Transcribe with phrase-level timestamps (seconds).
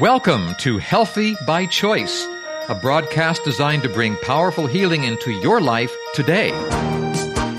[0.00, 2.26] Welcome to Healthy by Choice,
[2.68, 6.50] a broadcast designed to bring powerful healing into your life today.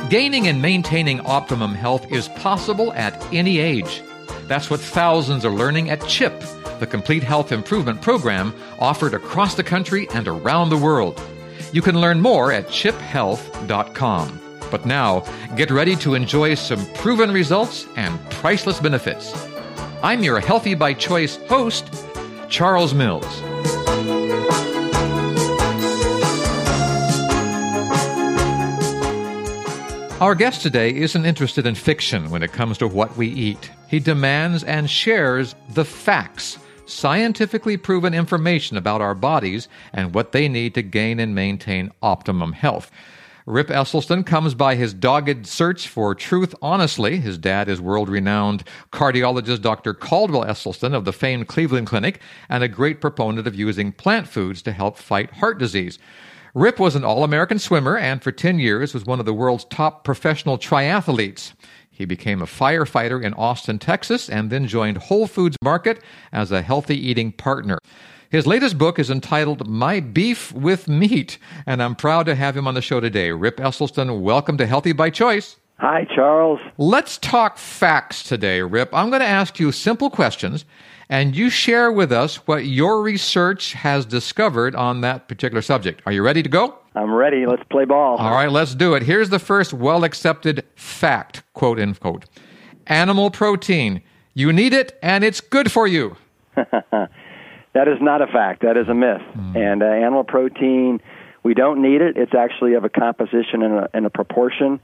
[0.09, 4.03] Gaining and maintaining optimum health is possible at any age.
[4.47, 6.37] That's what thousands are learning at CHIP,
[6.79, 11.21] the complete health improvement program offered across the country and around the world.
[11.71, 14.41] You can learn more at chiphealth.com.
[14.69, 15.21] But now,
[15.55, 19.33] get ready to enjoy some proven results and priceless benefits.
[20.03, 22.04] I'm your Healthy by Choice host,
[22.49, 23.41] Charles Mills.
[30.21, 33.69] Our guest today isn't interested in fiction when it comes to what we eat.
[33.89, 40.47] He demands and shares the facts, scientifically proven information about our bodies and what they
[40.47, 42.91] need to gain and maintain optimum health.
[43.47, 47.17] Rip Esselstyn comes by his dogged search for truth honestly.
[47.17, 49.93] His dad is world renowned cardiologist Dr.
[49.93, 54.63] Caldwell Esselstyn of the famed Cleveland Clinic and a great proponent of using plant foods
[54.63, 55.99] to help fight heart disease.
[56.55, 59.65] Rip was an All American swimmer and for 10 years was one of the world's
[59.65, 61.53] top professional triathletes.
[61.91, 66.63] He became a firefighter in Austin, Texas, and then joined Whole Foods Market as a
[66.63, 67.77] healthy eating partner.
[68.35, 72.67] His latest book is entitled My Beef with Meat, and I'm proud to have him
[72.67, 73.31] on the show today.
[73.31, 75.55] Rip Esselstyn, welcome to Healthy by Choice.
[75.77, 76.59] Hi, Charles.
[76.77, 78.93] Let's talk facts today, Rip.
[78.93, 80.65] I'm going to ask you simple questions,
[81.07, 86.01] and you share with us what your research has discovered on that particular subject.
[86.05, 86.77] Are you ready to go?
[86.93, 87.45] I'm ready.
[87.45, 88.17] Let's play ball.
[88.17, 89.03] All right, let's do it.
[89.03, 92.25] Here's the first well accepted fact, quote unquote.
[92.87, 94.01] Animal protein.
[94.33, 96.17] You need it, and it's good for you.
[97.75, 98.61] That is not a fact.
[98.61, 99.21] That is a myth.
[99.35, 99.55] Mm.
[99.57, 101.01] And uh, animal protein,
[101.43, 102.15] we don't need it.
[102.15, 104.79] It's actually of a composition and a, and a proportion,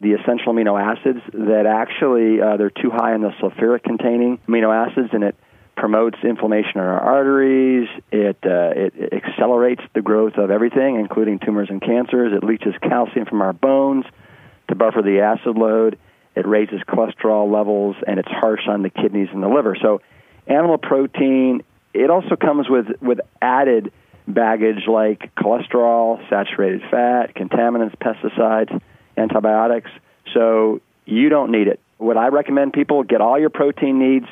[0.00, 4.72] the essential amino acids, that actually uh, they're too high in the sulfuric containing amino
[4.72, 5.34] acids, and it
[5.76, 7.88] promotes inflammation in our arteries.
[8.12, 12.32] It, uh, it, it accelerates the growth of everything, including tumors and cancers.
[12.32, 14.04] It leaches calcium from our bones
[14.68, 15.98] to buffer the acid load.
[16.36, 19.76] It raises cholesterol levels, and it's harsh on the kidneys and the liver.
[19.82, 20.00] So,
[20.46, 21.62] animal protein
[21.96, 23.92] it also comes with with added
[24.28, 28.80] baggage like cholesterol, saturated fat, contaminants, pesticides,
[29.16, 29.90] antibiotics.
[30.34, 31.80] So you don't need it.
[31.98, 34.26] What I recommend people get all your protein needs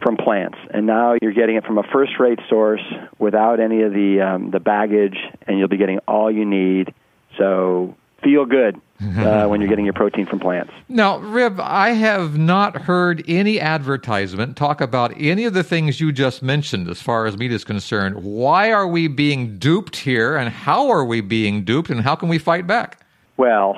[0.00, 2.82] from plants, and now you're getting it from a first-rate source
[3.18, 6.92] without any of the um, the baggage, and you'll be getting all you need.
[7.38, 8.80] So feel good
[9.18, 10.72] uh, when you're getting your protein from plants.
[10.88, 16.12] Now, Rip, I have not heard any advertisement talk about any of the things you
[16.12, 18.22] just mentioned as far as meat is concerned.
[18.22, 22.28] Why are we being duped here, and how are we being duped, and how can
[22.28, 23.04] we fight back?
[23.36, 23.76] Well,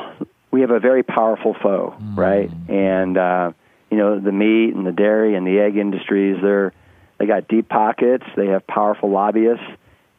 [0.51, 2.17] we have a very powerful foe, mm.
[2.17, 2.51] right?
[2.69, 3.53] And uh,
[3.91, 6.73] you know, the meat and the dairy and the egg industries, they're
[7.19, 8.25] they got deep pockets.
[8.37, 9.65] They have powerful lobbyists,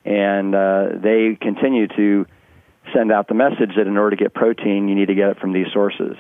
[0.03, 2.25] and uh, they continue to
[2.93, 5.39] send out the message that in order to get protein, you need to get it
[5.39, 6.17] from these sources.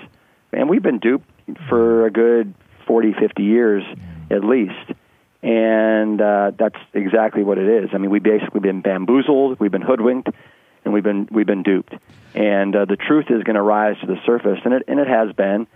[0.51, 1.29] And we've been duped
[1.69, 2.53] for a good
[2.87, 3.83] 40, 50 years
[4.31, 4.91] at least.
[5.41, 7.89] And uh, that's exactly what it is.
[7.93, 10.29] I mean, we've basically been bamboozled, we've been hoodwinked,
[10.83, 11.93] and we've been we've been duped.
[12.33, 15.07] And uh, the truth is going to rise to the surface, and it and it
[15.07, 15.67] has been.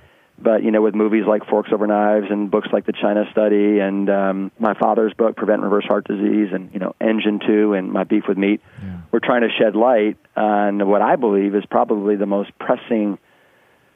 [0.41, 3.79] But you know, with movies like Forks Over Knives and books like The China Study
[3.79, 7.91] and um, my father's book Prevent Reverse Heart Disease and you know Engine Two and
[7.91, 9.01] My Beef with Meat, yeah.
[9.11, 13.17] we're trying to shed light on what I believe is probably the most pressing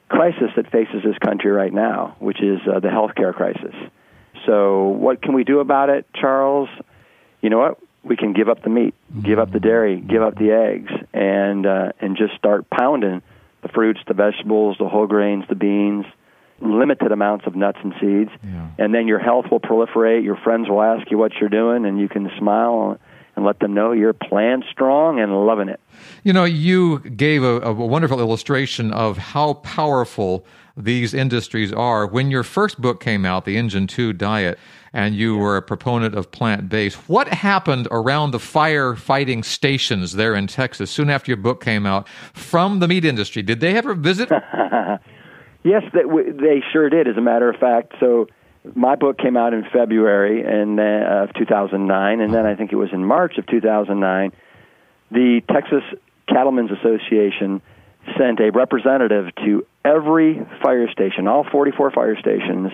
[0.08, 3.74] crisis that faces this country right now, which is uh, the healthcare crisis.
[4.46, 6.68] So, what can we do about it, Charles?
[7.40, 7.78] You know what?
[8.02, 11.64] We can give up the meat, give up the dairy, give up the eggs, and
[11.64, 13.22] uh, and just start pounding
[13.62, 16.04] the fruits, the vegetables, the whole grains, the beans
[16.64, 18.68] limited amounts of nuts and seeds, yeah.
[18.78, 20.24] and then your health will proliferate.
[20.24, 22.98] Your friends will ask you what you're doing, and you can smile
[23.36, 25.80] and let them know you're plant strong and loving it.
[26.22, 30.44] You know, you gave a, a wonderful illustration of how powerful
[30.76, 32.06] these industries are.
[32.06, 34.58] When your first book came out, The Engine 2 Diet,
[34.92, 40.34] and you were a proponent of plant based, what happened around the firefighting stations there
[40.34, 43.42] in Texas soon after your book came out from the meat industry?
[43.42, 44.30] Did they ever visit?
[45.64, 47.08] Yes, they, they sure did.
[47.08, 48.28] As a matter of fact, so
[48.74, 52.76] my book came out in February and uh, of 2009, and then I think it
[52.76, 54.32] was in March of 2009.
[55.10, 55.82] The Texas
[56.28, 57.62] Cattlemen's Association
[58.18, 62.72] sent a representative to every fire station, all 44 fire stations,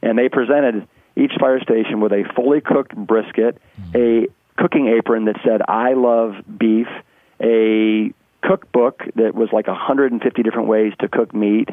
[0.00, 3.58] and they presented each fire station with a fully cooked brisket,
[3.94, 6.86] a cooking apron that said "I love beef,"
[7.38, 11.68] a cookbook that was like 150 different ways to cook meat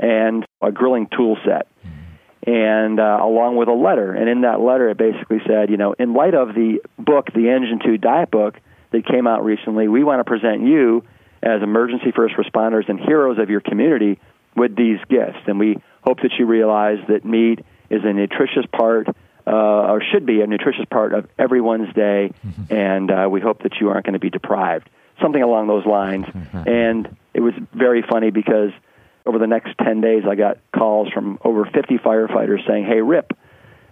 [0.00, 1.66] and a grilling tool set.
[2.42, 4.14] and uh, along with a letter.
[4.14, 7.50] And in that letter, it basically said, you know, in light of the book, the
[7.50, 8.58] Engine 2 Diet Book,
[8.92, 11.04] that came out recently, we want to present you
[11.42, 14.18] as emergency first responders and heroes of your community
[14.56, 15.38] with these gifts.
[15.46, 19.08] And we hope that you realize that meat is a nutritious part,
[19.46, 22.72] uh, or should be a nutritious part of everyone's day, mm-hmm.
[22.74, 24.88] and uh, we hope that you aren't going to be deprived.
[25.20, 26.26] Something along those lines.
[26.26, 26.68] Mm-hmm.
[26.68, 28.70] And it was very funny because
[29.30, 33.32] over the next 10 days, I got calls from over 50 firefighters saying, Hey, Rip,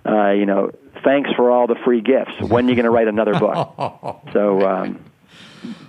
[0.05, 0.73] uh, you know,
[1.05, 2.33] thanks for all the free gifts.
[2.41, 4.21] When are you going to write another book?
[4.33, 5.05] so, um,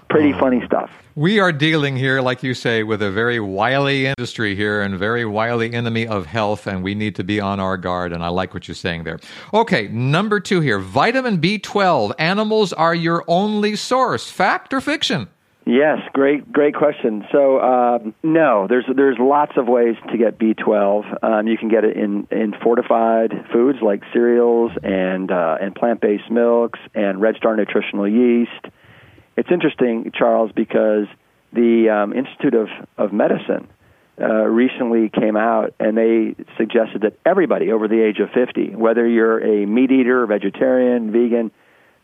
[0.08, 0.92] pretty funny stuff.
[1.16, 5.26] We are dealing here, like you say, with a very wily industry here and very
[5.26, 8.14] wily enemy of health, and we need to be on our guard.
[8.14, 9.20] And I like what you're saying there.
[9.52, 12.14] Okay, number two here vitamin B12.
[12.20, 14.30] Animals are your only source.
[14.30, 15.28] Fact or fiction?
[15.70, 17.28] Yes, great, great question.
[17.32, 21.24] So, um, no, there's there's lots of ways to get B12.
[21.24, 26.02] Um, you can get it in, in fortified foods like cereals and uh, and plant
[26.02, 28.66] based milks and Red Star nutritional yeast.
[29.38, 31.06] It's interesting, Charles, because
[31.54, 33.68] the um, Institute of of Medicine
[34.20, 39.08] uh, recently came out and they suggested that everybody over the age of 50, whether
[39.08, 41.52] you're a meat eater, vegetarian, vegan,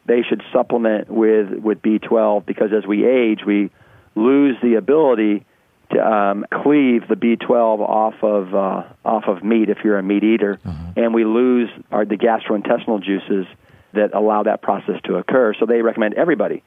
[0.05, 3.71] they should supplement with with B12 because as we age, we
[4.15, 5.45] lose the ability
[5.91, 10.23] to um, cleave the B12 off of uh, off of meat if you're a meat
[10.23, 10.93] eater, uh-huh.
[10.95, 13.45] and we lose our the gastrointestinal juices
[13.93, 15.53] that allow that process to occur.
[15.59, 16.63] So they recommend everybody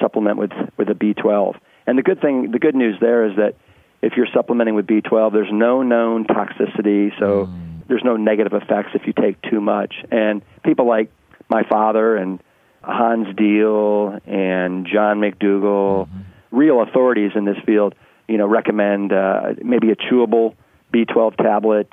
[0.00, 1.56] supplement with with a B12.
[1.86, 3.56] And the good thing, the good news there is that
[4.02, 7.86] if you're supplementing with B12, there's no known toxicity, so mm.
[7.88, 9.94] there's no negative effects if you take too much.
[10.10, 11.10] And people like
[11.48, 12.42] my father and
[12.82, 16.56] Hans Diehl and John McDougall, mm-hmm.
[16.56, 17.94] real authorities in this field,
[18.28, 20.54] you know, recommend uh, maybe a chewable
[20.92, 21.92] B12 tablet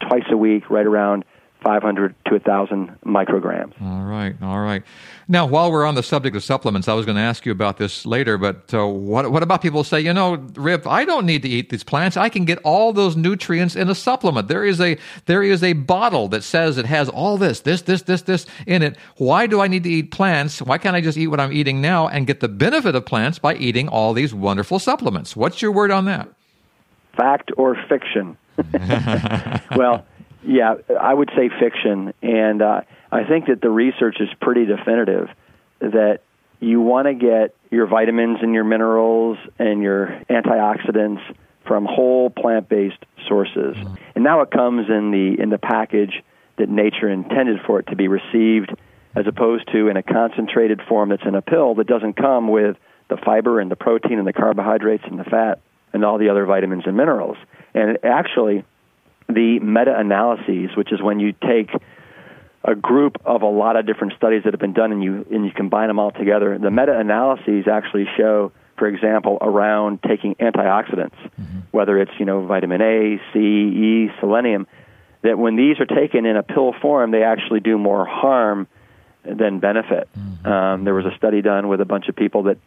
[0.00, 1.24] twice a week, right around
[1.62, 3.72] 500 to 1,000 micrograms.
[3.82, 4.82] All right, all right.
[5.28, 7.76] Now, while we're on the subject of supplements, I was going to ask you about
[7.76, 11.42] this later, but uh, what, what about people say, you know, Rip, I don't need
[11.42, 12.16] to eat these plants.
[12.16, 14.48] I can get all those nutrients in a supplement.
[14.48, 14.96] There is a
[15.26, 18.82] there is a bottle that says it has all this, this, this, this, this in
[18.82, 18.96] it.
[19.16, 20.60] Why do I need to eat plants?
[20.60, 23.38] Why can't I just eat what I'm eating now and get the benefit of plants
[23.38, 25.36] by eating all these wonderful supplements?
[25.36, 26.28] What's your word on that?
[27.16, 28.36] Fact or fiction?
[29.76, 30.04] well,
[30.42, 35.28] yeah, I would say fiction, and uh, I think that the research is pretty definitive
[35.80, 36.20] that
[36.60, 41.20] you want to get your vitamins and your minerals and your antioxidants
[41.66, 43.76] from whole plant-based sources.
[43.76, 43.94] Mm-hmm.
[44.14, 46.22] And now it comes in the in the package
[46.56, 48.74] that nature intended for it to be received
[49.14, 52.76] as opposed to in a concentrated form that's in a pill that doesn't come with
[53.08, 55.60] the fiber and the protein and the carbohydrates and the fat
[55.92, 57.36] and all the other vitamins and minerals.
[57.74, 58.64] And actually
[59.34, 61.70] the meta analyses, which is when you take
[62.64, 65.44] a group of a lot of different studies that have been done and you and
[65.44, 66.58] you combine them all together.
[66.58, 71.60] The meta analyses actually show, for example, around taking antioxidants, mm-hmm.
[71.70, 74.66] whether it's you know vitamin A, C, E, selenium,
[75.22, 78.66] that when these are taken in a pill form, they actually do more harm
[79.24, 80.08] than benefit.
[80.18, 80.46] Mm-hmm.
[80.46, 82.58] Um, there was a study done with a bunch of people that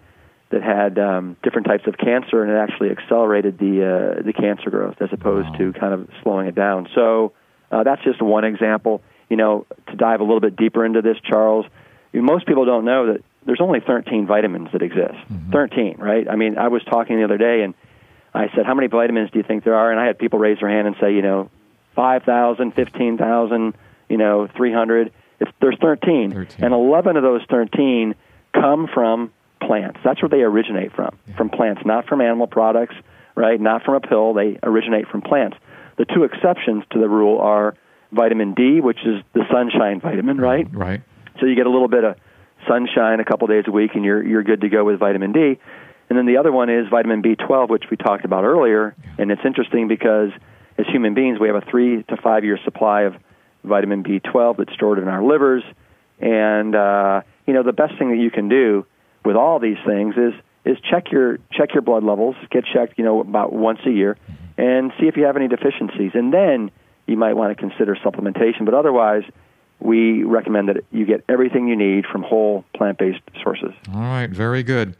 [0.54, 4.70] that had um, different types of cancer, and it actually accelerated the uh, the cancer
[4.70, 5.58] growth as opposed wow.
[5.58, 6.88] to kind of slowing it down.
[6.94, 7.34] So
[7.72, 9.02] uh, that's just one example.
[9.30, 11.66] You know, to dive a little bit deeper into this, Charles,
[12.14, 15.16] most people don't know that there's only 13 vitamins that exist.
[15.32, 15.52] Mm-hmm.
[15.52, 16.30] 13, right?
[16.30, 17.74] I mean, I was talking the other day, and
[18.34, 20.60] I said, "How many vitamins do you think there are?" And I had people raise
[20.60, 21.50] their hand and say, you know,
[21.96, 23.74] 5,000, 15,000,
[24.08, 25.12] you know, 300.
[25.40, 26.32] It's, there's 13.
[26.32, 28.14] 13, and 11 of those 13
[28.54, 29.32] come from
[29.68, 30.00] plants.
[30.04, 31.36] That's where they originate from, yeah.
[31.36, 32.96] from plants, not from animal products,
[33.36, 33.60] right?
[33.60, 34.34] Not from a pill.
[34.34, 35.58] They originate from plants.
[35.98, 37.76] The two exceptions to the rule are
[38.12, 40.68] vitamin D, which is the sunshine vitamin, right?
[40.72, 41.02] Right.
[41.40, 42.16] So you get a little bit of
[42.68, 45.60] sunshine a couple days a week, and you're you're good to go with vitamin D.
[46.10, 48.96] And then the other one is vitamin B12, which we talked about earlier.
[49.04, 49.16] Yeah.
[49.20, 50.30] And it's interesting because
[50.78, 53.16] as human beings, we have a three to five year supply of
[53.64, 55.64] vitamin B12 that's stored in our livers.
[56.20, 58.86] And uh, you know, the best thing that you can do
[59.26, 60.34] with all these things is
[60.66, 64.18] is check your check your blood levels, get checked, you know, about once a year,
[64.58, 66.72] and see if you have any deficiencies, and then
[67.06, 68.66] you might want to consider supplementation.
[68.66, 69.24] But otherwise,
[69.80, 73.72] we recommend that you get everything you need from whole plant-based sources.
[73.94, 74.96] All right, very good.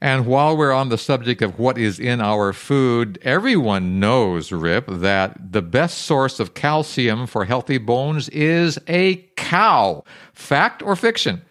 [0.00, 4.86] And while we're on the subject of what is in our food, everyone knows, Rip,
[4.88, 10.02] that the best source of calcium for healthy bones is a cow.
[10.32, 11.42] Fact or fiction?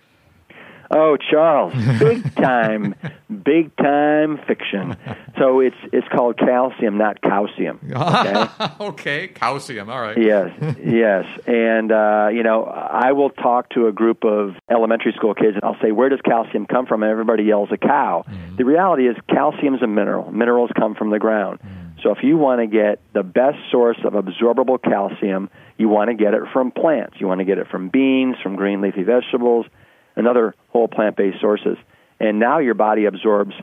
[0.93, 2.95] Oh, Charles, big time,
[3.43, 4.97] big time fiction.
[5.37, 7.79] So it's it's called calcium, not calcium.
[8.11, 9.27] Okay, okay.
[9.29, 9.89] calcium.
[9.89, 10.17] All right.
[10.17, 10.51] Yes,
[10.83, 15.55] yes, and uh, you know, I will talk to a group of elementary school kids,
[15.55, 18.57] and I'll say, "Where does calcium come from?" And everybody yells, "A cow." Mm.
[18.57, 20.31] The reality is, calcium is a mineral.
[20.31, 21.59] Minerals come from the ground.
[21.59, 22.03] Mm.
[22.03, 26.15] So if you want to get the best source of absorbable calcium, you want to
[26.15, 27.15] get it from plants.
[27.19, 29.67] You want to get it from beans, from green leafy vegetables
[30.15, 31.77] and other whole plant based sources.
[32.19, 33.53] And now your body absorbs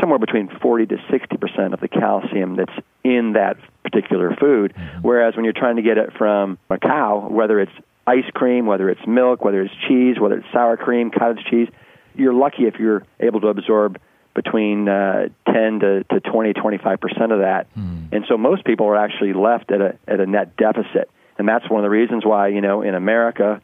[0.00, 2.72] somewhere between 40 to 60 percent of the calcium that's
[3.04, 4.74] in that particular food.
[4.74, 4.98] Mm-hmm.
[5.02, 7.72] Whereas when you're trying to get it from a cow, whether it's
[8.06, 11.68] ice cream, whether it's milk, whether it's cheese, whether it's sour cream, cottage cheese,
[12.14, 14.00] you're lucky if you're able to absorb
[14.34, 17.66] between uh, 10 to, to 20, 25 percent of that.
[17.74, 18.12] Mm.
[18.12, 21.10] And so most people are actually left at a, at a net deficit.
[21.38, 23.62] And that's one of the reasons why, you know, in America,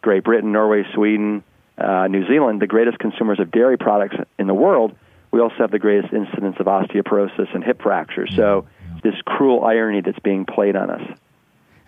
[0.00, 1.44] Great Britain, Norway, Sweden,
[1.78, 4.94] uh, New Zealand, the greatest consumers of dairy products in the world,
[5.30, 8.32] we also have the greatest incidence of osteoporosis and hip fractures.
[8.34, 8.66] So,
[9.02, 11.17] this cruel irony that's being played on us.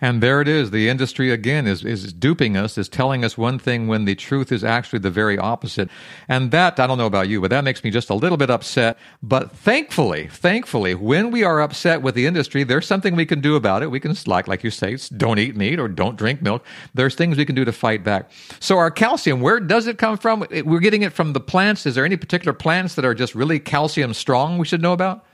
[0.01, 0.71] And there it is.
[0.71, 4.51] The industry again is, is duping us, is telling us one thing when the truth
[4.51, 5.89] is actually the very opposite.
[6.27, 8.49] And that, I don't know about you, but that makes me just a little bit
[8.49, 8.97] upset.
[9.21, 13.55] But thankfully, thankfully, when we are upset with the industry, there's something we can do
[13.55, 13.91] about it.
[13.91, 16.65] We can, like, like you say, don't eat meat or don't drink milk.
[16.95, 18.31] There's things we can do to fight back.
[18.59, 20.45] So our calcium, where does it come from?
[20.65, 21.85] We're getting it from the plants.
[21.85, 25.25] Is there any particular plants that are just really calcium strong we should know about?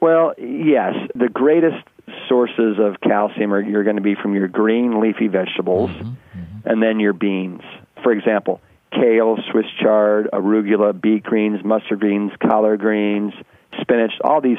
[0.00, 0.94] Well, yes.
[1.14, 1.86] The greatest
[2.28, 6.68] sources of calcium are you're going to be from your green leafy vegetables mm-hmm, mm-hmm.
[6.68, 7.62] and then your beans.
[8.02, 8.60] For example,
[8.92, 13.32] kale, Swiss chard, arugula, beet greens, mustard greens, collard greens,
[13.80, 14.58] spinach, all these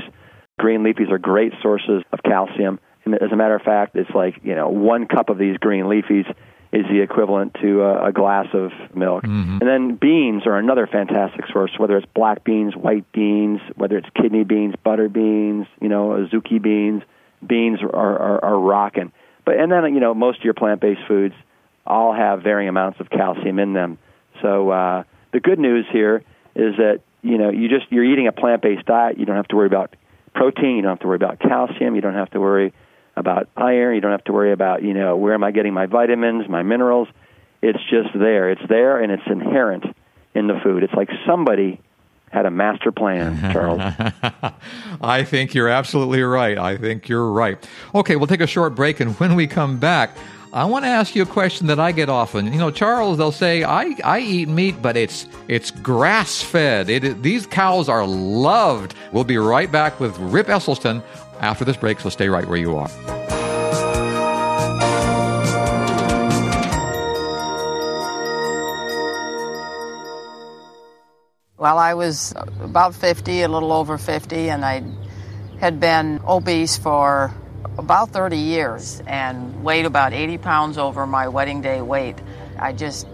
[0.59, 2.79] green leafies are great sources of calcium.
[3.05, 5.85] And as a matter of fact, it's like, you know, one cup of these green
[5.85, 6.29] leafies
[6.71, 9.23] is the equivalent to a, a glass of milk.
[9.23, 9.59] Mm-hmm.
[9.61, 14.09] And then beans are another fantastic source, whether it's black beans, white beans, whether it's
[14.19, 17.03] kidney beans, butter beans, you know, azuki beans
[17.47, 19.11] beans are, are, are rocking.
[19.45, 21.35] But and then you know most of your plant-based foods
[21.85, 23.97] all have varying amounts of calcium in them.
[24.41, 26.23] So uh, the good news here
[26.55, 29.17] is that you know you just you're eating a plant-based diet.
[29.17, 29.95] You don't have to worry about
[30.33, 30.77] protein.
[30.77, 31.95] You don't have to worry about calcium.
[31.95, 32.73] You don't have to worry
[33.15, 33.95] about iron.
[33.95, 36.63] You don't have to worry about you know where am I getting my vitamins, my
[36.63, 37.07] minerals.
[37.61, 38.49] It's just there.
[38.49, 39.85] It's there, and it's inherent
[40.33, 40.83] in the food.
[40.83, 41.79] It's like somebody
[42.33, 43.81] had a master plan, Charles.
[45.01, 46.57] I think you're absolutely right.
[46.57, 47.57] I think you're right.
[47.93, 50.17] Okay, we'll take a short break, and when we come back,
[50.51, 52.51] I want to ask you a question that I get often.
[52.51, 56.89] You know, Charles, they'll say, "I, I eat meat, but it's it's grass fed.
[56.89, 61.01] It, these cows are loved." We'll be right back with Rip Esselstyn
[61.39, 61.99] after this break.
[61.99, 63.22] So stay right where you are.
[71.63, 74.83] Well, I was about 50, a little over 50, and I
[75.61, 77.33] had been obese for
[77.77, 82.17] about 30 years and weighed about 80 pounds over my wedding day weight.
[82.59, 83.07] I just,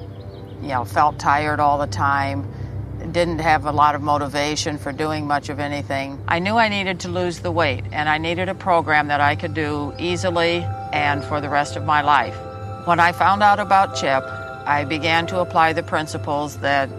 [0.64, 2.52] you know, felt tired all the time,
[3.12, 6.20] didn't have a lot of motivation for doing much of anything.
[6.28, 9.36] I knew I needed to lose the weight, and I needed a program that I
[9.36, 12.36] could do easily and for the rest of my life.
[12.88, 14.24] When I found out about CHIP,
[14.66, 16.90] I began to apply the principles that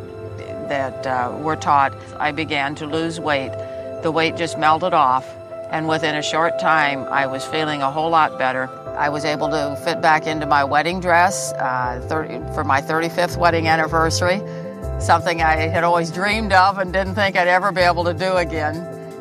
[0.70, 3.50] that uh, were taught, I began to lose weight.
[4.02, 5.28] The weight just melted off,
[5.70, 8.70] and within a short time, I was feeling a whole lot better.
[8.96, 13.36] I was able to fit back into my wedding dress uh, 30, for my 35th
[13.36, 14.40] wedding anniversary,
[15.00, 18.36] something I had always dreamed of and didn't think I'd ever be able to do
[18.36, 18.76] again.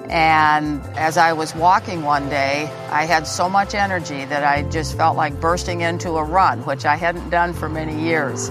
[0.09, 4.97] And as I was walking one day, I had so much energy that I just
[4.97, 8.49] felt like bursting into a run, which I hadn't done for many years.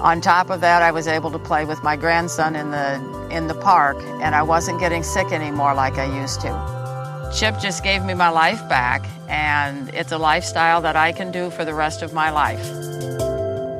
[0.00, 3.46] On top of that, I was able to play with my grandson in the in
[3.46, 7.30] the park, and I wasn't getting sick anymore like I used to.
[7.34, 11.50] Chip just gave me my life back, and it's a lifestyle that I can do
[11.50, 12.64] for the rest of my life.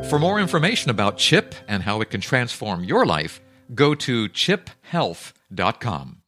[0.09, 3.41] For more information about Chip and how it can transform your life,
[3.75, 6.24] go to chiphealth.com.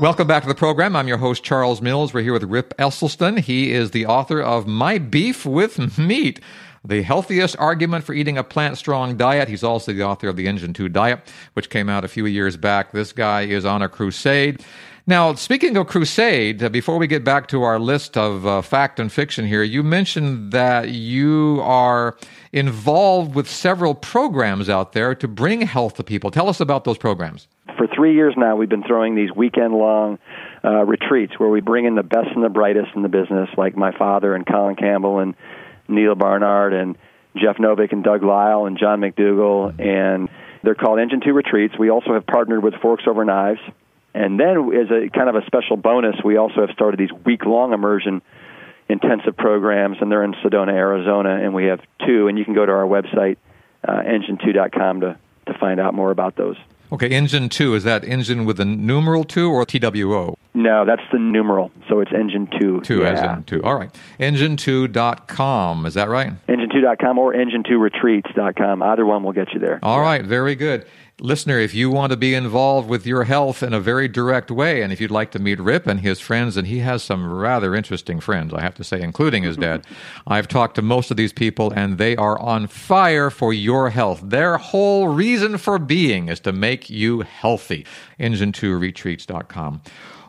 [0.00, 0.96] Welcome back to the program.
[0.96, 2.12] I'm your host, Charles Mills.
[2.12, 3.38] We're here with Rip Esselstyn.
[3.38, 6.40] He is the author of My Beef with Meat,
[6.84, 9.48] the healthiest argument for eating a plant strong diet.
[9.48, 11.20] He's also the author of the Engine 2 Diet,
[11.52, 12.90] which came out a few years back.
[12.90, 14.64] This guy is on a crusade.
[15.06, 19.00] Now, speaking of crusade, uh, before we get back to our list of uh, fact
[19.00, 22.16] and fiction here, you mentioned that you are
[22.52, 26.30] involved with several programs out there to bring health to people.
[26.30, 27.48] Tell us about those programs
[27.82, 30.20] for three years now, we've been throwing these weekend long
[30.64, 33.76] uh, retreats where we bring in the best and the brightest in the business, like
[33.76, 35.34] my father and Colin Campbell and
[35.88, 36.96] Neal Barnard and
[37.34, 40.28] Jeff Novick and Doug Lisle and John McDougall, and
[40.62, 41.74] they're called Engine 2 Retreats.
[41.76, 43.60] We also have partnered with Forks Over Knives.
[44.14, 47.44] And then, as a kind of a special bonus, we also have started these week
[47.44, 48.22] long immersion
[48.88, 52.28] intensive programs, and they're in Sedona, Arizona, and we have two.
[52.28, 53.38] And you can go to our website,
[53.86, 56.56] uh, engine2.com, to, to find out more about those.
[56.92, 60.36] Okay, engine 2, is that engine with the numeral 2 or TWO?
[60.52, 61.70] No, that's the numeral.
[61.88, 62.82] So it's engine 2.
[62.82, 63.08] 2 yeah.
[63.08, 63.62] as in 2.
[63.62, 63.90] All right.
[64.20, 66.34] Engine2.com, is that right?
[66.48, 68.82] Engine2.com or engine2retreats.com.
[68.82, 69.80] Either one will get you there.
[69.82, 70.02] All yeah.
[70.02, 70.84] right, very good.
[71.20, 74.82] Listener, if you want to be involved with your health in a very direct way,
[74.82, 77.74] and if you'd like to meet Rip and his friends, and he has some rather
[77.74, 79.86] interesting friends, I have to say, including his dad.
[80.26, 84.20] I've talked to most of these people, and they are on fire for your health.
[84.24, 87.86] Their whole reason for being is to make you healthy.
[88.18, 89.82] Engine2retreats.com.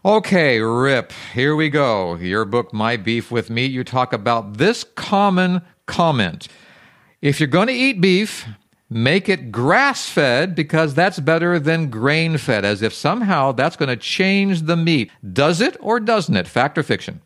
[0.06, 2.16] Okay, Rip, here we go.
[2.16, 6.50] Your book, My Beef with Meat, you talk about this common comment.
[7.22, 8.46] If you're going to eat beef,
[8.94, 13.90] make it grass fed because that's better than grain fed, as if somehow that's going
[13.90, 15.12] to change the meat.
[15.34, 16.48] Does it or doesn't it?
[16.48, 17.22] Fact or fiction?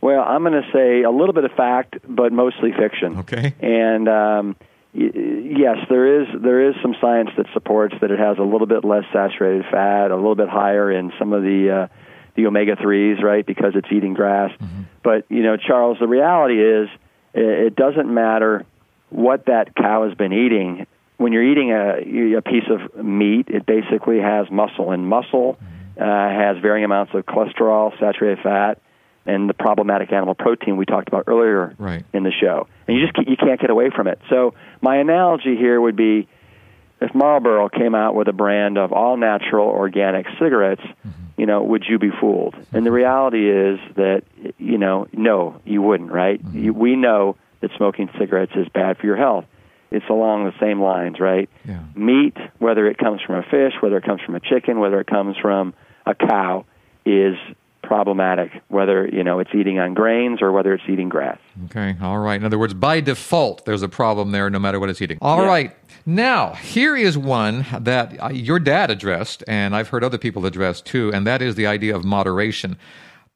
[0.00, 3.18] Well, I'm going to say a little bit of fact, but mostly fiction.
[3.18, 3.54] Okay.
[3.60, 4.56] And um,
[4.94, 8.66] y- yes, there is there is some science that supports that it has a little
[8.66, 11.94] bit less saturated fat, a little bit higher in some of the uh,
[12.34, 13.44] the omega threes, right?
[13.44, 14.52] Because it's eating grass.
[14.52, 14.82] Mm-hmm.
[15.02, 16.88] But you know, Charles, the reality is
[17.34, 18.64] it doesn't matter
[19.10, 20.86] what that cow has been eating.
[21.16, 25.58] When you're eating a, a piece of meat, it basically has muscle, and muscle
[26.00, 28.80] uh, has varying amounts of cholesterol, saturated fat,
[29.26, 32.04] and the problematic animal protein we talked about earlier right.
[32.12, 32.66] in the show.
[32.88, 34.18] And you just you can't get away from it.
[34.30, 36.26] So my analogy here would be
[37.00, 41.10] if Marlboro came out with a brand of all natural organic cigarettes, mm-hmm.
[41.36, 42.54] you know, would you be fooled?
[42.54, 42.76] Mm-hmm.
[42.76, 44.22] And the reality is that
[44.58, 46.42] you know, no, you wouldn't, right?
[46.42, 46.64] Mm-hmm.
[46.64, 49.44] You, we know that smoking cigarettes is bad for your health.
[49.90, 51.50] It's along the same lines, right?
[51.66, 51.82] Yeah.
[51.94, 55.08] Meat, whether it comes from a fish, whether it comes from a chicken, whether it
[55.08, 55.74] comes from
[56.06, 56.64] a cow,
[57.04, 57.34] is
[57.82, 61.38] problematic, whether you know it's eating on grains or whether it's eating grass.
[61.66, 62.36] Okay, all right.
[62.36, 65.18] In other words, by default, there's a problem there, no matter what it's eating.
[65.20, 65.46] All yeah.
[65.46, 65.76] right.
[66.06, 70.80] Now, here is one that uh, your dad addressed, and I've heard other people address
[70.80, 72.78] too, and that is the idea of moderation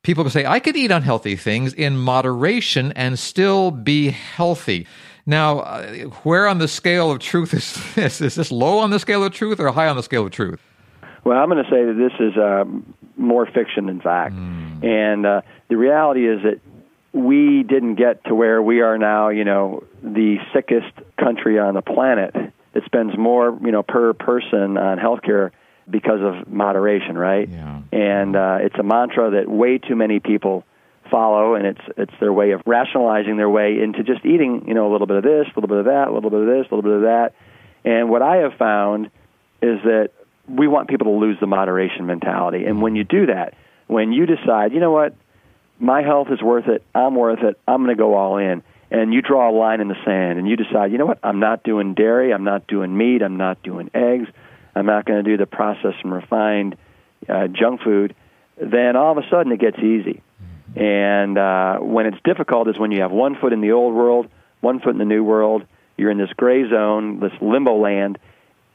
[0.05, 4.87] people can say, I could eat unhealthy things in moderation and still be healthy.
[5.27, 8.21] Now, uh, where on the scale of truth is this?
[8.21, 10.61] Is this low on the scale of truth or high on the scale of truth?
[11.25, 12.65] Well, I'm going to say that this is uh,
[13.17, 14.35] more fiction than fact.
[14.35, 14.85] Mm.
[14.85, 16.61] And uh, the reality is that
[17.15, 21.81] we didn't get to where we are now, you know, the sickest country on the
[21.81, 22.35] planet
[22.75, 25.53] that spends more, you know, per person on healthcare
[25.89, 27.49] because of moderation, right?
[27.49, 27.83] Yeah.
[27.93, 30.65] And uh, it's a mantra that way too many people
[31.11, 34.91] follow, and it's it's their way of rationalizing their way into just eating, you know,
[34.91, 36.67] a little bit of this, a little bit of that, a little bit of this,
[36.71, 37.35] a little bit of that.
[37.85, 39.07] And what I have found
[39.61, 40.11] is that
[40.49, 42.65] we want people to lose the moderation mentality.
[42.65, 43.55] And when you do that,
[43.87, 45.15] when you decide, you know what,
[45.79, 48.63] my health is worth it, I'm worth it, I'm going to go all in.
[48.91, 51.41] And you draw a line in the sand and you decide, you know what, I'm
[51.41, 54.29] not doing dairy, I'm not doing meat, I'm not doing eggs,
[54.75, 56.77] I'm not going to do the processed and refined
[57.29, 58.15] uh, junk food,
[58.57, 60.23] then all of a sudden it gets easy.
[60.77, 64.29] And uh, when it's difficult is when you have one foot in the old world,
[64.61, 65.65] one foot in the new world.
[65.97, 68.19] You're in this gray zone, this limbo land,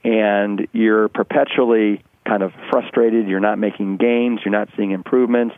[0.03, 3.27] and you're perpetually kind of frustrated.
[3.27, 4.39] You're not making gains.
[4.45, 5.55] You're not seeing improvements.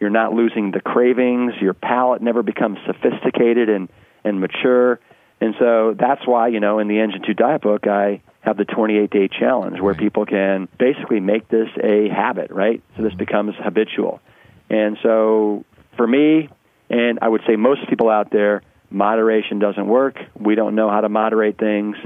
[0.00, 1.52] You're not losing the cravings.
[1.60, 3.90] Your palate never becomes sophisticated and,
[4.24, 5.00] and mature.
[5.40, 8.64] And so that's why, you know, in the Engine 2 Diet book, I have the
[8.64, 12.82] 28 day challenge where people can basically make this a habit, right?
[12.96, 14.20] So this becomes habitual.
[14.68, 15.64] And so
[15.96, 16.48] for me,
[16.90, 20.18] and I would say most people out there, moderation doesn't work.
[20.34, 21.96] We don't know how to moderate things,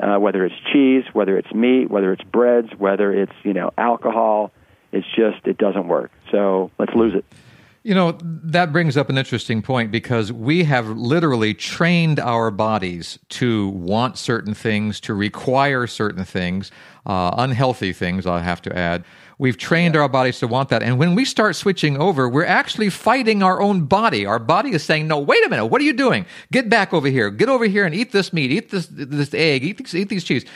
[0.00, 4.52] uh, whether it's cheese, whether it's meat, whether it's breads, whether it's, you know, alcohol.
[4.92, 6.10] It's just, it doesn't work.
[6.32, 7.24] So let's lose it.
[7.86, 13.16] You know, that brings up an interesting point because we have literally trained our bodies
[13.28, 16.72] to want certain things, to require certain things,
[17.06, 19.04] uh, unhealthy things, I have to add.
[19.38, 20.00] We've trained yeah.
[20.00, 20.82] our bodies to want that.
[20.82, 24.24] And when we start switching over, we're actually fighting our own body.
[24.24, 25.66] Our body is saying, no, wait a minute.
[25.66, 26.24] What are you doing?
[26.52, 27.30] Get back over here.
[27.30, 28.50] Get over here and eat this meat.
[28.50, 29.62] Eat this, this egg.
[29.62, 30.46] Eat, these, eat these cheese.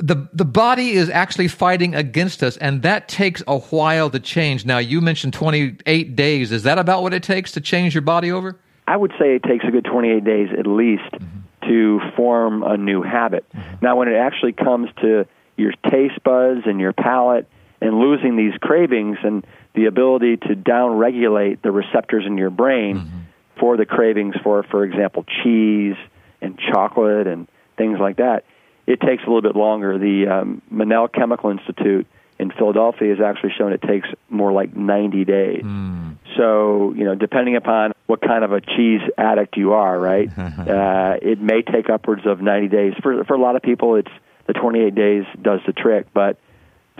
[0.00, 2.56] The, the body is actually fighting against us.
[2.58, 4.64] And that takes a while to change.
[4.64, 6.52] Now, you mentioned 28 days.
[6.52, 8.56] Is that about what it takes to change your body over?
[8.86, 11.68] I would say it takes a good 28 days at least mm-hmm.
[11.68, 13.44] to form a new habit.
[13.52, 13.84] Mm-hmm.
[13.84, 17.48] Now, when it actually comes to your taste buds and your palate
[17.80, 23.18] and losing these cravings and the ability to downregulate the receptors in your brain mm-hmm.
[23.60, 25.96] for the cravings for, for example, cheese
[26.40, 28.44] and chocolate and things like that,
[28.86, 29.98] it takes a little bit longer.
[29.98, 32.06] The um, Monell Chemical Institute
[32.38, 35.62] in Philadelphia has actually shown it takes more like 90 days.
[35.62, 36.16] Mm.
[36.36, 41.16] So, you know, depending upon what kind of a cheese addict you are, right, uh,
[41.22, 42.94] it may take upwards of 90 days.
[43.02, 44.10] For, for a lot of people, it's
[44.46, 46.06] the 28 days does the trick.
[46.12, 46.38] But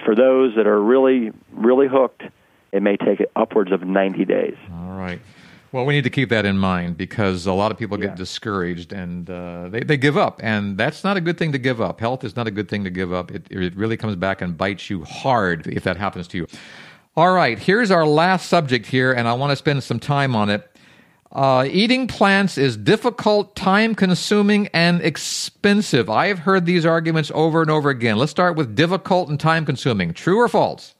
[0.06, 2.22] for those that are really, really hooked,
[2.72, 4.56] it may take upwards of 90 days.
[4.72, 5.20] All right.
[5.72, 8.14] Well, we need to keep that in mind because a lot of people get yeah.
[8.14, 10.40] discouraged and uh, they, they give up.
[10.42, 12.00] And that's not a good thing to give up.
[12.00, 13.32] Health is not a good thing to give up.
[13.32, 16.46] It, it really comes back and bites you hard if that happens to you.
[17.16, 20.50] All right, here's our last subject here, and I want to spend some time on
[20.50, 20.70] it.
[21.32, 26.08] Uh, eating plants is difficult, time consuming, and expensive.
[26.08, 28.16] I have heard these arguments over and over again.
[28.16, 30.14] Let's start with difficult and time consuming.
[30.14, 30.94] True or false?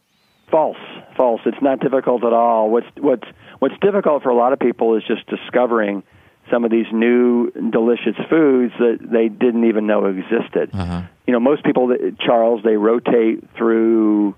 [0.51, 0.77] False.
[1.17, 1.41] False.
[1.47, 2.71] It's not difficult at all.
[2.71, 3.27] What's what's
[3.61, 6.03] what's difficult for a lot of people is just discovering
[6.51, 10.71] some of these new delicious foods that they didn't even know existed.
[10.73, 11.03] Uh-huh.
[11.27, 14.35] You know, most people, Charles, they rotate through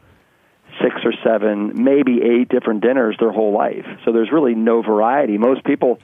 [0.82, 3.86] six or seven, maybe eight different dinners their whole life.
[4.04, 5.38] So there's really no variety.
[5.38, 6.00] Most people,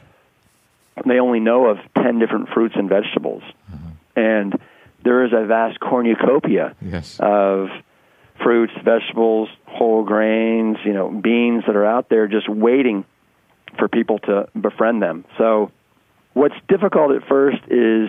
[1.06, 3.42] they only know of 10 different fruits and vegetables.
[3.72, 3.90] Uh-huh.
[4.16, 4.60] And
[5.02, 7.18] there is a vast cornucopia yes.
[7.20, 7.68] of
[8.42, 13.04] fruits, vegetables, whole grains, you know, beans that are out there just waiting
[13.78, 15.24] for people to befriend them.
[15.38, 15.70] So
[16.32, 18.08] what's difficult at first is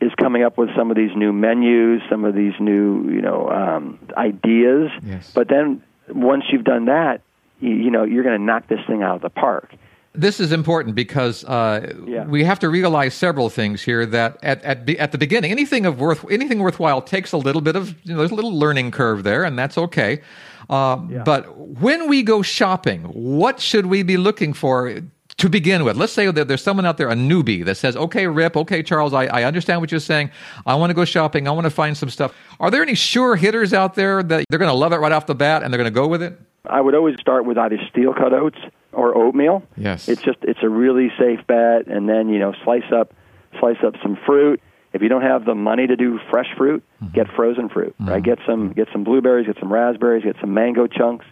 [0.00, 3.48] is coming up with some of these new menus, some of these new, you know,
[3.50, 4.90] um, ideas.
[5.02, 5.32] Yes.
[5.34, 5.82] But then
[6.14, 7.20] once you've done that,
[7.60, 9.74] you, you know, you're going to knock this thing out of the park
[10.18, 12.24] this is important because uh, yeah.
[12.24, 14.04] we have to realize several things here.
[14.04, 17.76] That at at, at the beginning, anything of worth anything worthwhile takes a little bit
[17.76, 20.22] of you know, there's a little learning curve there, and that's okay.
[20.68, 21.22] Uh, yeah.
[21.22, 25.02] But when we go shopping, what should we be looking for
[25.38, 25.96] to begin with?
[25.96, 29.14] Let's say that there's someone out there, a newbie, that says, "Okay, Rip, okay, Charles,
[29.14, 30.30] I, I understand what you're saying.
[30.66, 31.48] I want to go shopping.
[31.48, 34.58] I want to find some stuff." Are there any sure hitters out there that they're
[34.58, 36.38] going to love it right off the bat and they're going to go with it?
[36.68, 38.58] I would always start with either steel cut oats
[38.92, 39.62] or oatmeal.
[39.76, 40.08] Yes.
[40.08, 43.14] It's just it's a really safe bet and then, you know, slice up
[43.58, 44.60] slice up some fruit.
[44.92, 47.14] If you don't have the money to do fresh fruit, mm-hmm.
[47.14, 47.94] get frozen fruit.
[48.00, 48.08] Mm-hmm.
[48.10, 48.22] Right?
[48.22, 51.26] Get some get some blueberries, get some raspberries, get some mango chunks.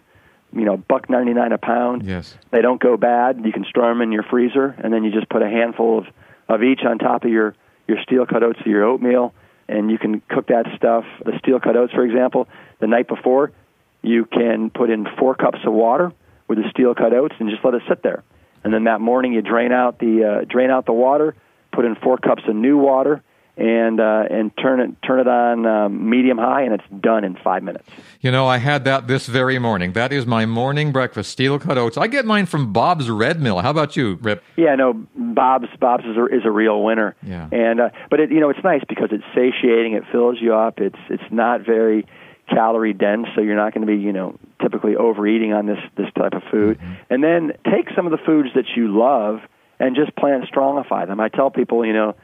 [0.57, 2.03] You know, buck 99 a pound.
[2.03, 2.35] Yes.
[2.51, 3.41] They don't go bad.
[3.45, 6.05] You can store them in your freezer and then you just put a handful of
[6.49, 7.55] of each on top of your
[7.87, 9.33] your steel cut oats or your oatmeal
[9.69, 12.47] and you can cook that stuff, the steel cut oats for example,
[12.79, 13.51] the night before
[14.01, 16.13] you can put in four cups of water
[16.47, 18.23] with the steel cut oats and just let it sit there.
[18.63, 21.35] And then that morning you drain out the uh, drain out the water,
[21.71, 23.21] put in four cups of new water,
[23.57, 27.35] and uh, and turn it turn it on um, medium high, and it's done in
[27.35, 27.89] five minutes.
[28.21, 29.93] You know, I had that this very morning.
[29.93, 31.97] That is my morning breakfast: steel cut oats.
[31.97, 33.59] I get mine from Bob's Red Mill.
[33.59, 34.43] How about you, Rip?
[34.55, 37.15] Yeah, no, Bob's Bob's is a, is a real winner.
[37.23, 39.93] Yeah, and uh, but it you know it's nice because it's satiating.
[39.93, 40.79] It fills you up.
[40.79, 42.05] It's it's not very
[42.49, 46.07] calorie dense, so you're not going to be, you know, typically overeating on this this
[46.17, 46.77] type of food.
[46.77, 46.93] Mm-hmm.
[47.09, 49.39] And then take some of the foods that you love
[49.79, 51.19] and just plant strongify them.
[51.19, 52.15] I tell people, you know,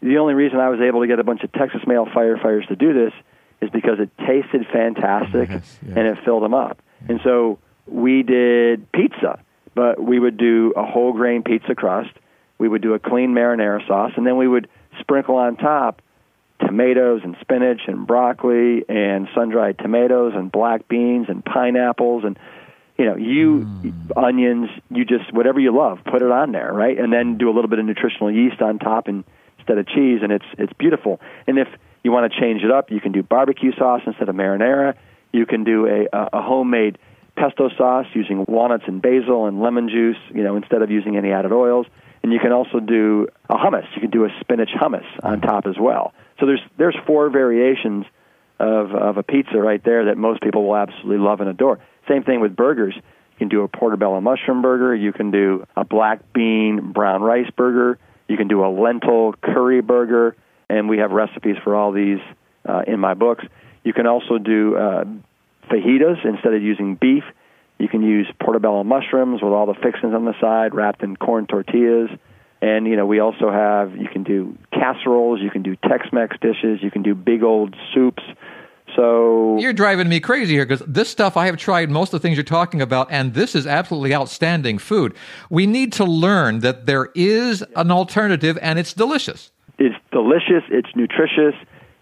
[0.00, 2.76] the only reason I was able to get a bunch of Texas male firefighters to
[2.76, 3.12] do this
[3.60, 5.96] is because it tasted fantastic yes, yes.
[5.96, 6.80] and it filled them up.
[7.08, 9.40] And so we did pizza,
[9.74, 12.10] but we would do a whole grain pizza crust.
[12.58, 14.68] We would do a clean marinara sauce, and then we would
[15.00, 16.02] sprinkle on top
[16.60, 22.38] tomatoes and spinach and broccoli and sun-dried tomatoes and black beans and pineapples and
[22.96, 23.92] you know you mm.
[24.16, 27.52] onions you just whatever you love put it on there right and then do a
[27.52, 29.24] little bit of nutritional yeast on top and
[29.66, 31.68] instead of cheese and it's it's beautiful and if
[32.04, 34.94] you want to change it up you can do barbecue sauce instead of marinara
[35.32, 36.98] you can do a a homemade
[37.36, 41.32] pesto sauce using walnuts and basil and lemon juice you know instead of using any
[41.32, 41.86] added oils
[42.22, 45.66] and you can also do a hummus you can do a spinach hummus on top
[45.66, 48.04] as well so there's there's four variations
[48.58, 51.78] of of a pizza right there that most people will absolutely love and adore.
[52.08, 52.94] Same thing with burgers.
[52.94, 54.94] You can do a portobello mushroom burger.
[54.94, 57.98] You can do a black bean brown rice burger.
[58.28, 60.36] You can do a lentil curry burger,
[60.68, 62.18] and we have recipes for all these
[62.68, 63.44] uh, in my books.
[63.84, 65.04] You can also do uh,
[65.70, 67.24] fajitas instead of using beef.
[67.78, 71.46] You can use portobello mushrooms with all the fixings on the side, wrapped in corn
[71.46, 72.10] tortillas.
[72.62, 76.82] And you know, we also have you can do casseroles, you can do Tex-Mex dishes,
[76.82, 78.22] you can do big old soups.
[78.96, 82.26] So you're driving me crazy here because this stuff I have tried most of the
[82.26, 85.14] things you're talking about, and this is absolutely outstanding food.
[85.50, 89.52] We need to learn that there is an alternative, and it's delicious.
[89.78, 90.64] It's delicious.
[90.70, 91.54] It's nutritious.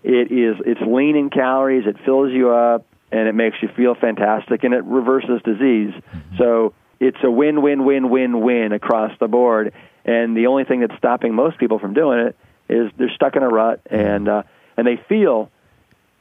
[0.05, 0.57] It is.
[0.65, 1.87] It's lean in calories.
[1.87, 5.93] It fills you up and it makes you feel fantastic, and it reverses disease.
[5.93, 6.37] Mm-hmm.
[6.37, 9.73] So it's a win, win, win, win, win across the board.
[10.05, 12.37] And the only thing that's stopping most people from doing it
[12.69, 14.43] is they're stuck in a rut, and uh,
[14.77, 15.51] and they feel,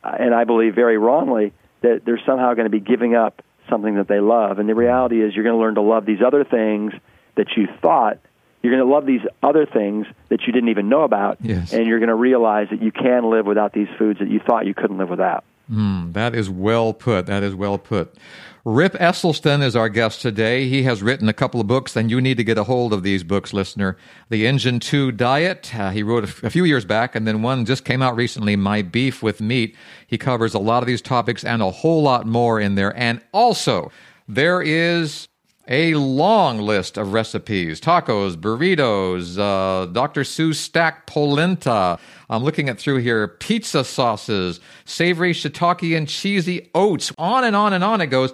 [0.04, 4.08] and I believe very wrongly, that they're somehow going to be giving up something that
[4.08, 4.60] they love.
[4.60, 6.94] And the reality is, you're going to learn to love these other things
[7.36, 8.20] that you thought
[8.64, 11.74] you're going to love these other things that you didn't even know about, yes.
[11.74, 14.66] and you're going to realize that you can live without these foods that you thought
[14.66, 15.44] you couldn't live without.
[15.72, 17.26] Mm, that is well put.
[17.26, 18.16] That is well put.
[18.66, 20.70] Rip Esselstyn is our guest today.
[20.70, 23.04] He has written a couple of books, and you need to get a hold of
[23.04, 23.98] these books, listener.
[24.30, 27.42] The Engine 2 Diet, uh, he wrote a, f- a few years back, and then
[27.42, 29.76] one just came out recently, My Beef with Meat.
[30.08, 32.98] He covers a lot of these topics and a whole lot more in there.
[32.98, 33.92] And also,
[34.30, 35.28] there is
[35.68, 40.22] a long list of recipes tacos, burritos, uh, Dr.
[40.22, 41.98] Seuss stack polenta.
[42.30, 47.12] I'm looking at through here pizza sauces, savory shiitake and cheesy oats.
[47.18, 48.34] On and on and on it goes.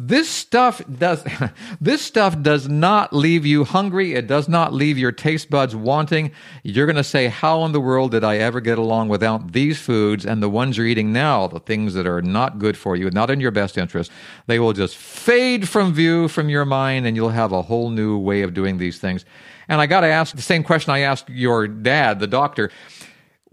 [0.00, 1.24] This stuff does
[1.80, 4.14] this stuff does not leave you hungry.
[4.14, 6.30] It does not leave your taste buds wanting.
[6.62, 9.76] You're going to say, "How in the world did I ever get along without these
[9.76, 13.10] foods and the ones you're eating now, the things that are not good for you,
[13.10, 14.12] not in your best interest?"
[14.46, 18.16] They will just fade from view from your mind and you'll have a whole new
[18.16, 19.24] way of doing these things.
[19.66, 22.70] And I got to ask the same question I asked your dad, the doctor.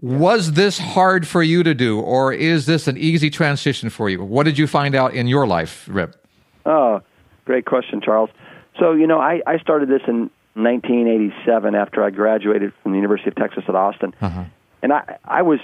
[0.00, 4.22] Was this hard for you to do, or is this an easy transition for you?
[4.22, 6.22] What did you find out in your life, Rip?
[6.66, 7.00] Oh,
[7.44, 8.30] great question, Charles.
[8.78, 13.28] So, you know, I, I started this in 1987 after I graduated from the University
[13.28, 14.14] of Texas at Austin.
[14.20, 14.44] Uh-huh.
[14.82, 15.60] And I, I was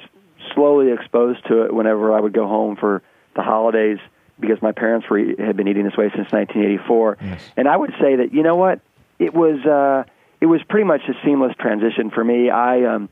[0.54, 3.02] slowly exposed to it whenever I would go home for
[3.34, 3.98] the holidays
[4.40, 7.18] because my parents were, had been eating this way since 1984.
[7.20, 7.42] Yes.
[7.56, 8.80] And I would say that, you know what?
[9.18, 10.04] It was, uh,
[10.40, 12.50] it was pretty much a seamless transition for me.
[12.50, 13.08] I, um,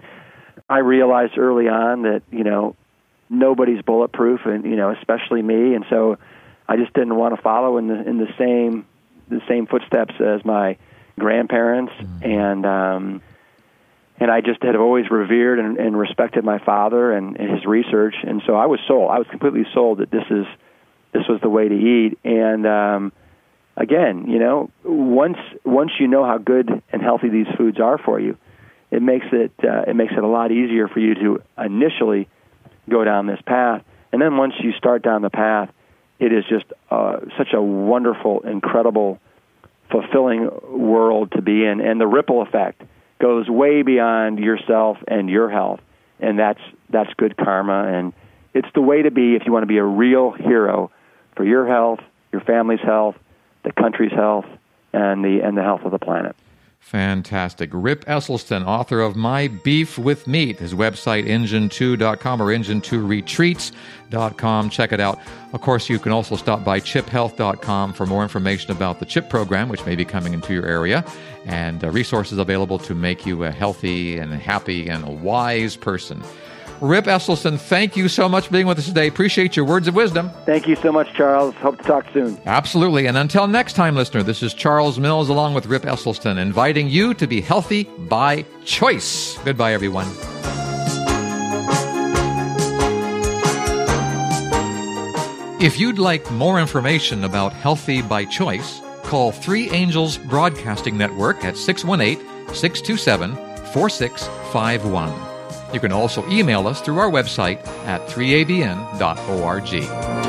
[0.68, 2.76] I realized early on that, you know,
[3.28, 5.74] nobody's bulletproof and, you know, especially me.
[5.74, 6.18] And so,
[6.70, 8.86] I just didn't want to follow in the in the same
[9.28, 10.76] the same footsteps as my
[11.18, 11.92] grandparents.
[11.92, 12.24] Mm-hmm.
[12.24, 13.22] and um
[14.20, 18.14] and I just had always revered and, and respected my father and, and his research.
[18.22, 19.10] And so I was sold.
[19.10, 20.46] I was completely sold that this is
[21.12, 22.18] this was the way to eat.
[22.24, 23.12] And um
[23.76, 28.20] again you know once once you know how good and healthy these foods are for
[28.20, 28.36] you
[28.90, 32.28] it makes it uh, it makes it a lot easier for you to initially
[32.88, 33.82] go down this path.
[34.12, 35.70] And then once you start down the path
[36.20, 39.18] it is just uh, such a wonderful, incredible,
[39.90, 42.82] fulfilling world to be in, and the ripple effect
[43.18, 45.80] goes way beyond yourself and your health,
[46.20, 48.12] and that's that's good karma, and
[48.52, 50.90] it's the way to be if you want to be a real hero
[51.36, 52.00] for your health,
[52.32, 53.16] your family's health,
[53.64, 54.46] the country's health,
[54.92, 56.36] and the and the health of the planet.
[56.80, 57.70] Fantastic.
[57.72, 60.58] Rip Esselstyn, author of My Beef with Meat.
[60.58, 64.70] His website, engine2.com or engine2retreats.com.
[64.70, 65.20] Check it out.
[65.52, 69.68] Of course, you can also stop by chiphealth.com for more information about the CHIP program,
[69.68, 71.04] which may be coming into your area,
[71.44, 76.20] and uh, resources available to make you a healthy and happy and a wise person.
[76.80, 79.06] Rip Esselstyn, thank you so much for being with us today.
[79.06, 80.30] Appreciate your words of wisdom.
[80.46, 81.54] Thank you so much, Charles.
[81.56, 82.40] Hope to talk soon.
[82.46, 83.06] Absolutely.
[83.06, 87.12] And until next time, listener, this is Charles Mills along with Rip Esselstyn, inviting you
[87.14, 89.38] to be healthy by choice.
[89.44, 90.06] Goodbye, everyone.
[95.60, 101.58] If you'd like more information about Healthy by Choice, call Three Angels Broadcasting Network at
[101.58, 103.36] 618 627
[103.74, 105.29] 4651.
[105.72, 110.19] You can also email us through our website at 3abn.org.